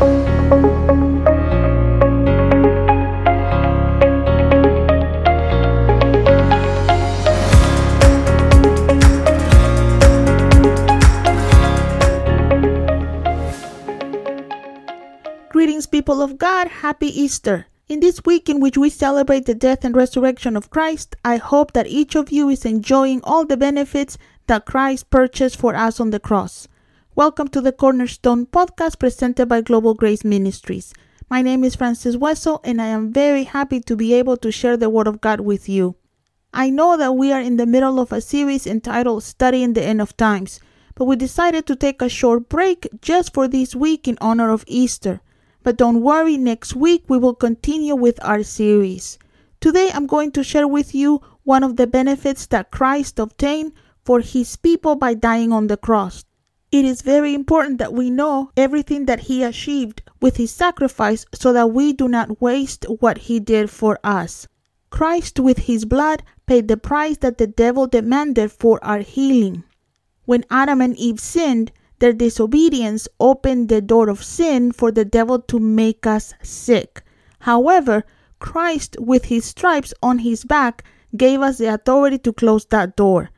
[0.00, 0.16] Greetings,
[15.86, 16.68] people of God.
[16.68, 17.66] Happy Easter.
[17.86, 21.74] In this week in which we celebrate the death and resurrection of Christ, I hope
[21.74, 26.08] that each of you is enjoying all the benefits that Christ purchased for us on
[26.08, 26.66] the cross.
[27.16, 30.94] Welcome to the Cornerstone podcast presented by Global Grace Ministries.
[31.28, 34.76] My name is Francis Wessel, and I am very happy to be able to share
[34.76, 35.96] the Word of God with you.
[36.54, 40.00] I know that we are in the middle of a series entitled Studying the End
[40.00, 40.60] of Times,
[40.94, 44.64] but we decided to take a short break just for this week in honor of
[44.68, 45.20] Easter.
[45.64, 49.18] But don't worry, next week we will continue with our series.
[49.60, 53.72] Today I'm going to share with you one of the benefits that Christ obtained
[54.04, 56.24] for his people by dying on the cross.
[56.72, 61.52] It is very important that we know everything that he achieved with his sacrifice so
[61.52, 64.46] that we do not waste what he did for us.
[64.88, 69.64] Christ, with his blood, paid the price that the devil demanded for our healing.
[70.26, 75.40] When Adam and Eve sinned, their disobedience opened the door of sin for the devil
[75.40, 77.02] to make us sick.
[77.40, 78.04] However,
[78.38, 80.84] Christ, with his stripes on his back,
[81.16, 83.30] gave us the authority to close that door.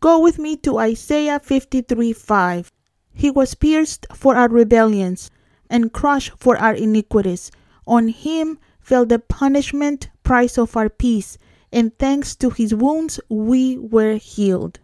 [0.00, 2.72] Go with me to Isaiah 53 5.
[3.14, 5.30] He was pierced for our rebellions
[5.70, 7.50] and crushed for our iniquities.
[7.86, 11.38] On him fell the punishment price of our peace,
[11.72, 14.80] and thanks to his wounds we were healed.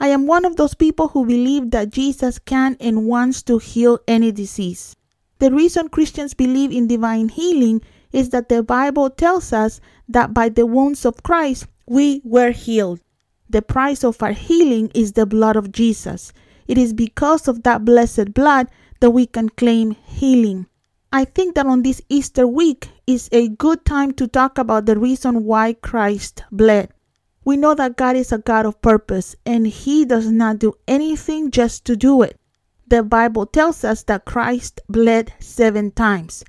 [0.00, 3.98] I am one of those people who believe that Jesus can and wants to heal
[4.08, 4.96] any disease.
[5.40, 10.48] The reason Christians believe in divine healing is that the Bible tells us that by
[10.48, 13.00] the wounds of Christ we were healed.
[13.48, 16.32] The price of our healing is the blood of Jesus.
[16.66, 18.68] It is because of that blessed blood
[19.00, 20.66] that we can claim healing.
[21.12, 24.98] I think that on this Easter week is a good time to talk about the
[24.98, 26.88] reason why Christ bled.
[27.44, 31.50] We know that God is a God of purpose and He does not do anything
[31.50, 32.40] just to do it.
[32.86, 36.44] The Bible tells us that Christ bled seven times.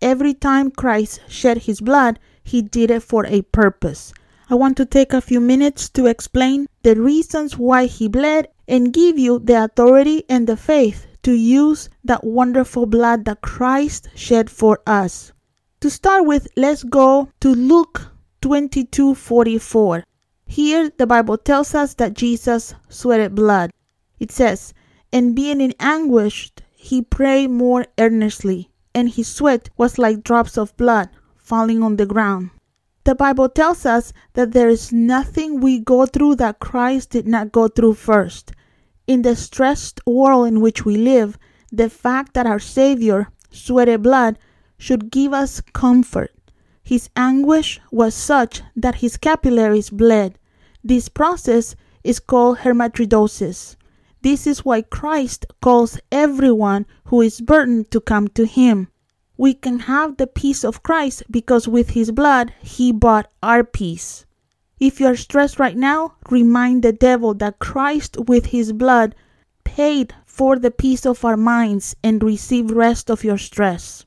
[0.00, 4.12] Every time Christ shed His blood, He did it for a purpose.
[4.50, 8.94] I want to take a few minutes to explain the reasons why He bled and
[8.94, 14.48] give you the authority and the faith to use that wonderful blood that Christ shed
[14.48, 15.32] for us.
[15.80, 18.10] To start with, let's go to Luke
[18.40, 20.04] 22:44.
[20.46, 23.70] Here, the Bible tells us that Jesus sweated blood.
[24.18, 24.72] It says,
[25.12, 30.74] And being in anguish, he prayed more earnestly, and his sweat was like drops of
[30.78, 32.50] blood falling on the ground.
[33.08, 37.52] The Bible tells us that there is nothing we go through that Christ did not
[37.52, 38.52] go through first.
[39.06, 41.38] In the stressed world in which we live,
[41.72, 44.38] the fact that our Savior sweated blood
[44.76, 46.34] should give us comfort.
[46.82, 50.38] His anguish was such that his capillaries bled.
[50.84, 53.76] This process is called hematidrosis.
[54.20, 58.88] This is why Christ calls everyone who is burdened to come to him.
[59.38, 64.26] We can have the peace of Christ because with his blood he bought our peace.
[64.80, 69.14] If you are stressed right now, remind the devil that Christ with his blood
[69.62, 74.04] paid for the peace of our minds and receive rest of your stress.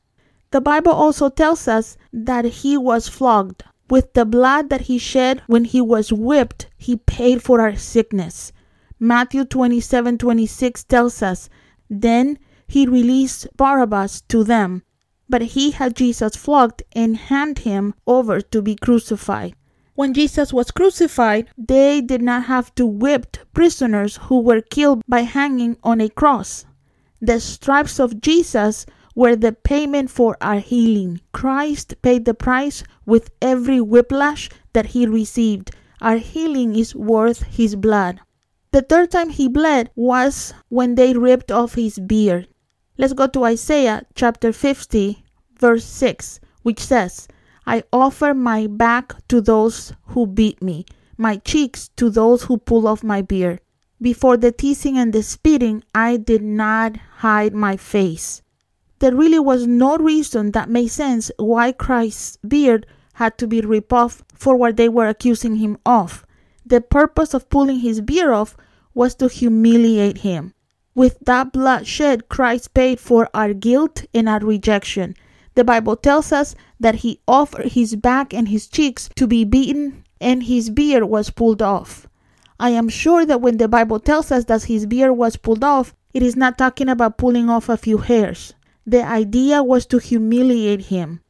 [0.52, 3.64] The Bible also tells us that he was flogged.
[3.90, 8.52] With the blood that he shed when he was whipped, he paid for our sickness.
[9.00, 11.50] Matthew 27 26 tells us,
[11.90, 12.38] Then
[12.68, 14.84] he released Barabbas to them,
[15.32, 19.56] but he had Jesus flogged and handed him over to be crucified.
[19.96, 25.22] When Jesus was crucified, they did not have to whip prisoners who were killed by
[25.22, 26.66] hanging on a cross.
[27.22, 31.22] The stripes of Jesus were the payment for our healing.
[31.32, 35.72] Christ paid the price with every whiplash that he received.
[36.02, 38.20] Our healing is worth his blood.
[38.72, 42.48] The third time he bled was when they ripped off his beard.
[43.02, 45.24] Let's go to Isaiah chapter 50,
[45.60, 47.28] verse 6, which says,
[47.66, 50.86] I offer my back to those who beat me,
[51.18, 53.60] my cheeks to those who pull off my beard.
[54.02, 58.42] Before the teasing and the spitting, I did not hide my face
[59.02, 63.92] there really was no reason that made sense why Christ's beard had to be ripped
[63.92, 66.24] off for what they were accusing him of.
[66.68, 68.56] The purpose of pulling his beard off
[68.94, 70.54] was to humiliate him.
[70.94, 75.16] With that blood shed, Christ paid for our guilt and our rejection.
[75.56, 80.04] The Bible tells us that he offered his back and his cheeks to be beaten,
[80.20, 82.08] and his beard was pulled off.
[82.60, 85.96] I am sure that when the Bible tells us that his beard was pulled off,
[86.14, 88.54] it is not talking about pulling off a few hairs.
[88.86, 91.22] The idea was to humiliate him.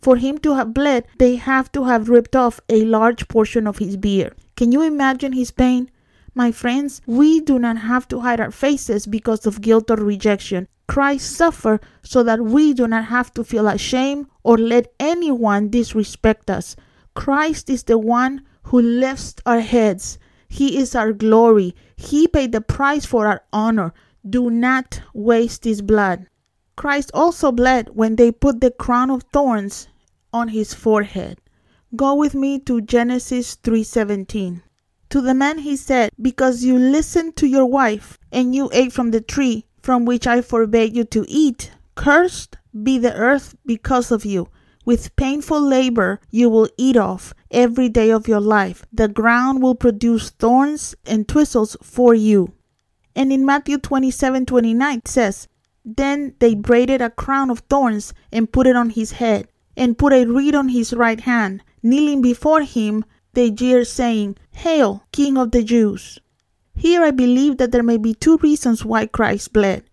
[0.00, 3.78] For him to have bled, they have to have ripped off a large portion of
[3.78, 4.34] his beard.
[4.56, 5.90] Can you imagine his pain?
[6.34, 10.68] My friends, we do not have to hide our faces because of guilt or rejection.
[10.86, 16.50] Christ suffered so that we do not have to feel ashamed or let anyone disrespect
[16.50, 16.76] us.
[17.14, 20.18] Christ is the one who lifts our heads.
[20.48, 21.74] He is our glory.
[21.96, 23.92] He paid the price for our honor.
[24.28, 26.26] Do not waste his blood.
[26.76, 29.88] Christ also bled when they put the crown of thorns
[30.32, 31.38] on his forehead.
[31.94, 34.62] Go with me to Genesis 3:17.
[35.10, 39.10] To the man he said, Because you listened to your wife, and you ate from
[39.10, 44.24] the tree from which I forbade you to eat, cursed be the earth because of
[44.24, 44.48] you.
[44.84, 48.84] With painful labor you will eat off every day of your life.
[48.92, 52.52] The ground will produce thorns and thistles for you.
[53.16, 55.48] And in Matthew 27 29 says,
[55.84, 60.12] Then they braided a crown of thorns and put it on his head, and put
[60.12, 61.62] a reed on his right hand.
[61.82, 66.18] Kneeling before him, they jeered, saying, Hail, King of the Jews!
[66.74, 69.84] Here I believe that there may be two reasons why Christ bled.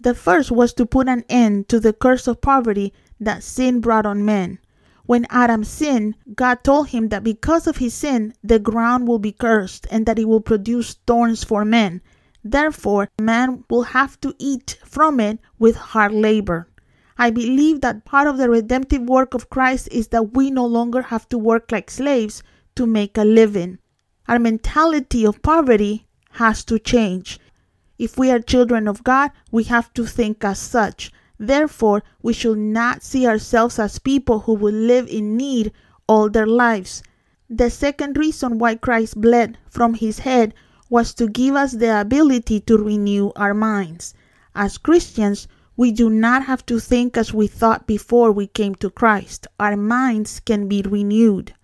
[0.00, 4.04] The first was to put an end to the curse of poverty that sin brought
[4.04, 4.58] on men.
[5.04, 9.30] When Adam sinned, God told him that because of his sin, the ground will be
[9.30, 12.02] cursed and that it will produce thorns for men.
[12.42, 16.68] Therefore, man will have to eat from it with hard labor.
[17.16, 21.02] I believe that part of the redemptive work of Christ is that we no longer
[21.02, 22.42] have to work like slaves
[22.74, 23.78] to make a living.
[24.28, 27.38] Our mentality of poverty has to change.
[27.98, 31.10] If we are children of God, we have to think as such.
[31.38, 35.72] Therefore, we should not see ourselves as people who will live in need
[36.08, 37.02] all their lives.
[37.48, 40.54] The second reason why Christ bled from his head
[40.90, 44.14] was to give us the ability to renew our minds.
[44.54, 45.46] As Christians,
[45.76, 49.46] we do not have to think as we thought before we came to Christ.
[49.60, 51.54] Our minds can be renewed.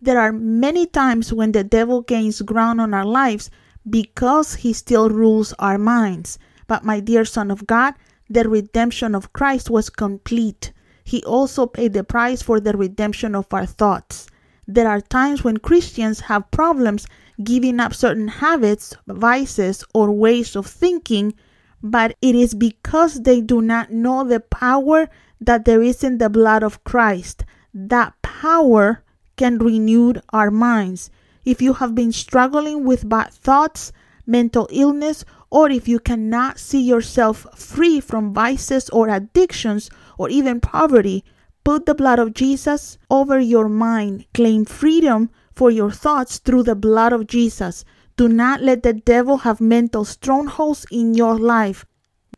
[0.00, 3.50] There are many times when the devil gains ground on our lives
[3.88, 6.38] because he still rules our minds.
[6.66, 7.94] But, my dear Son of God,
[8.30, 10.72] the redemption of Christ was complete.
[11.02, 14.26] He also paid the price for the redemption of our thoughts.
[14.66, 17.06] There are times when Christians have problems
[17.42, 21.34] giving up certain habits, vices, or ways of thinking,
[21.82, 25.08] but it is because they do not know the power
[25.40, 27.44] that there is in the blood of Christ.
[27.72, 29.02] That power
[29.38, 31.10] can renew our minds.
[31.44, 33.92] If you have been struggling with bad thoughts,
[34.26, 39.88] mental illness, or if you cannot see yourself free from vices or addictions
[40.18, 41.24] or even poverty,
[41.64, 44.26] put the blood of Jesus over your mind.
[44.34, 47.84] Claim freedom for your thoughts through the blood of Jesus.
[48.16, 51.86] Do not let the devil have mental strongholds in your life.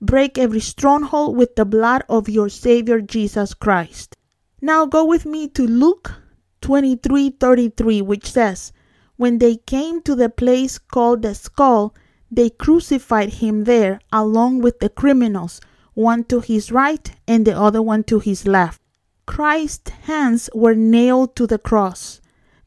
[0.01, 4.17] Break every stronghold with the blood of your Savior Jesus Christ.
[4.63, 6.20] Now go with me to Luke
[6.63, 8.73] 23:33 which says,
[9.17, 11.95] "When they came to the place called the skull,
[12.31, 15.61] they crucified him there along with the criminals,
[15.95, 18.81] one to his right and the other one to his left.
[19.27, 22.21] Christ's hands were nailed to the cross.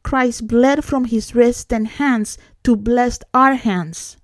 [0.03, 4.17] Christ bled from his wrists and hands to bless our hands.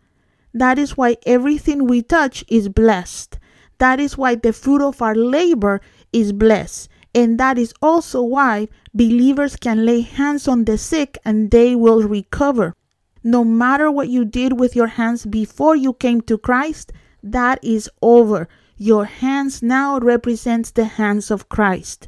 [0.54, 3.40] That is why everything we touch is blessed.
[3.78, 5.80] That is why the fruit of our labor
[6.12, 6.90] is blessed.
[7.16, 12.04] And that is also why believers can lay hands on the sick and they will
[12.04, 12.76] recover.
[13.24, 16.92] No matter what you did with your hands before you came to Christ,
[17.22, 18.48] that is over.
[18.78, 22.08] Your hands now represents the hands of Christ.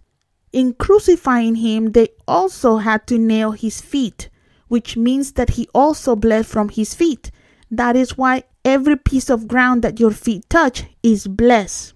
[0.53, 4.29] In crucifying him, they also had to nail his feet,
[4.67, 7.31] which means that he also bled from his feet.
[7.69, 11.93] That is why every piece of ground that your feet touch is blessed.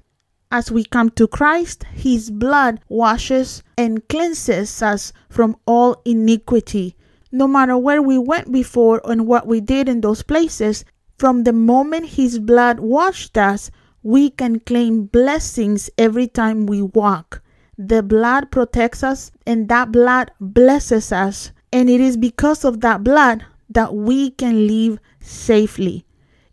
[0.51, 6.95] As we come to Christ, his blood washes and cleanses us from all iniquity
[7.35, 10.85] no matter where we went before and what we did in those places,
[11.17, 13.69] from the moment His blood washed us,
[14.03, 17.43] we can claim blessings every time we walk.
[17.77, 21.51] The blood protects us, and that blood blesses us.
[21.73, 26.04] And it is because of that blood that we can live safely.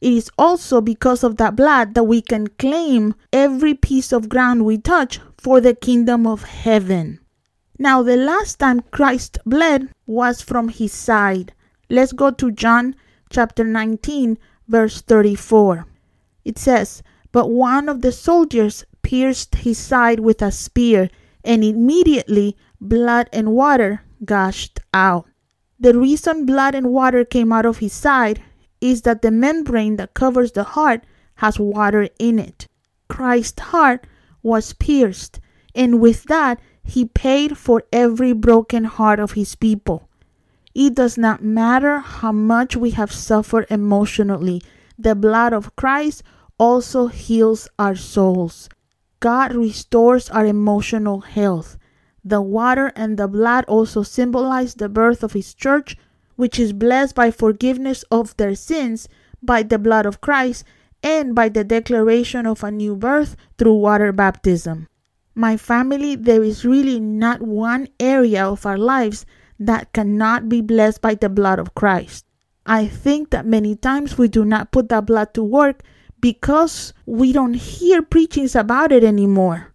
[0.03, 4.65] It is also because of that blood that we can claim every piece of ground
[4.65, 7.21] we touch for the kingdom of heaven.
[7.79, 11.55] Now, the last time Christ bled was from his side.
[11.89, 12.97] Let's go to John
[13.31, 15.87] chapter 19, verse 34.
[16.45, 21.11] It says, But one of the soldiers pierced his side with a spear,
[21.45, 25.29] and immediately blood and water gushed out.
[25.79, 28.43] The reason blood and water came out of his side
[28.83, 31.05] is that the membrane that covers the heart
[31.37, 32.67] has water in it.
[33.09, 34.07] Christ's heart
[34.43, 35.41] was pierced,
[35.75, 40.09] and with that, he paid for every broken heart of his people.
[40.75, 44.63] It does not matter how much we have suffered emotionally,
[44.99, 46.23] the blood of Christ
[46.59, 48.69] also heals our souls.
[49.21, 51.77] God restores our emotional health.
[52.25, 55.97] The water and the blood also symbolize the birth of His church,
[56.37, 59.09] which is blessed by forgiveness of their sins
[59.43, 60.65] by the blood of Christ
[61.03, 64.89] and by the declaration of a new birth through water baptism.
[65.35, 69.25] My family, there is really not one area of our lives
[69.59, 72.27] that cannot be blessed by the blood of Christ.
[72.67, 75.83] I think that many times we do not put that blood to work
[76.21, 79.75] because we don't hear preachings about it anymore.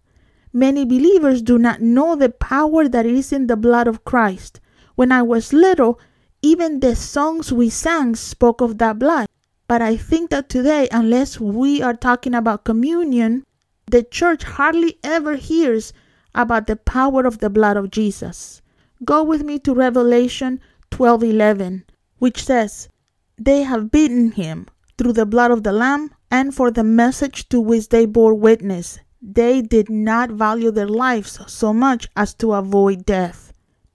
[0.52, 4.60] Many believers do not know the power that is in the blood of Christ.
[4.94, 6.00] When I was little,
[6.42, 9.26] even the songs we sang spoke of that blood.
[9.66, 13.44] But I think that today, unless we are talking about communion,
[13.90, 15.92] the church hardly ever hears
[16.34, 18.62] about the power of the blood of Jesus.
[19.04, 21.84] Go with me to Revelation 12:11,
[22.18, 22.88] which says,
[23.36, 24.66] "They have beaten him
[24.96, 28.98] through the blood of the lamb and for the message to which they bore witness.
[29.20, 33.47] They did not value their lives so much as to avoid death."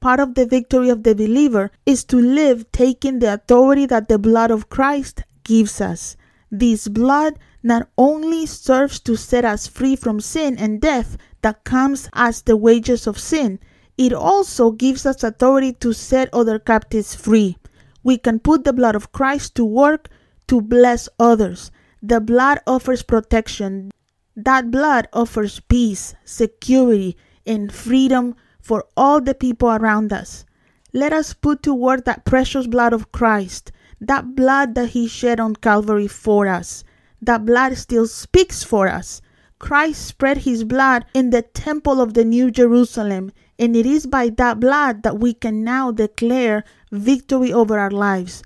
[0.04, 4.20] Part of the victory of the believer is to live taking the authority that the
[4.20, 6.18] blood of Christ gives us.
[6.52, 12.10] This blood not only serves to set us free from sin and death that comes
[12.12, 13.60] as the wages of sin,
[13.98, 17.56] it also gives us authority to set other captives free.
[18.04, 20.10] We can put the blood of Christ to work
[20.48, 21.72] to bless others.
[22.02, 23.90] The blood offers protection.
[24.36, 30.46] That blood offers peace, security, and freedom for all the people around us.
[30.92, 35.40] Let us put to work that precious blood of Christ, that blood that He shed
[35.40, 36.84] on Calvary for us.
[37.22, 39.22] That blood still speaks for us.
[39.60, 44.30] Christ spread His blood in the temple of the New Jerusalem and it is by
[44.30, 48.44] that blood that we can now declare victory over our lives.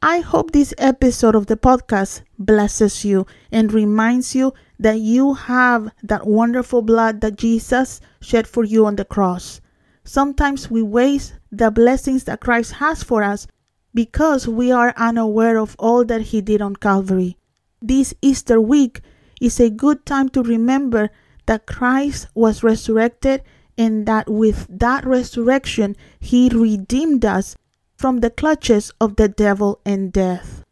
[0.00, 5.92] I hope this episode of the podcast blesses you and reminds you that you have
[6.02, 9.60] that wonderful blood that Jesus shed for you on the cross.
[10.04, 13.46] Sometimes we waste the blessings that Christ has for us
[13.94, 17.36] because we are unaware of all that He did on Calvary.
[17.82, 19.00] This Easter week
[19.40, 21.10] is a good time to remember
[21.46, 23.42] that Christ was resurrected
[23.76, 27.56] and that with that resurrection, He redeemed us
[27.96, 30.64] from the clutches of the devil and death.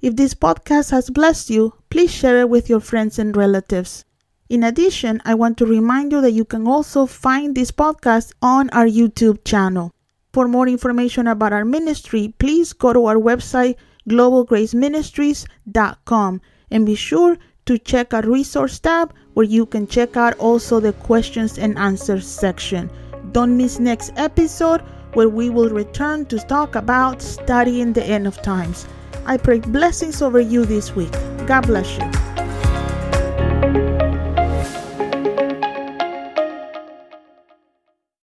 [0.00, 4.06] If this podcast has blessed you, please share it with your friends and relatives.
[4.48, 8.70] In addition, I want to remind you that you can also find this podcast on
[8.70, 9.90] our YouTube channel.
[10.32, 13.74] For more information about our ministry, please go to our website,
[14.08, 20.80] globalgraceministries.com, and be sure to check our resource tab where you can check out also
[20.80, 22.88] the questions and answers section.
[23.32, 24.80] Don't miss next episode
[25.12, 28.86] where we will return to talk about studying the end of times.
[29.26, 31.12] I pray blessings over you this week.
[31.46, 32.10] God bless you.